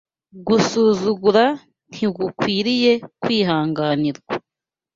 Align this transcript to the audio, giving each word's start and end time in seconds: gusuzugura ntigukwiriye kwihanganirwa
gusuzugura 0.47 1.45
ntigukwiriye 1.91 2.91
kwihanganirwa 3.21 4.33